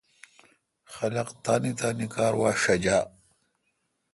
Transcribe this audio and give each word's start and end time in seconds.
خلق 0.93 1.29
تانی 1.43 1.71
تانی 1.79 2.07
کار 2.13 2.33
وا 2.39 2.49
ݭجا۔ 2.61 2.97